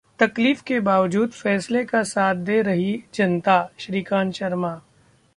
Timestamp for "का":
1.85-2.01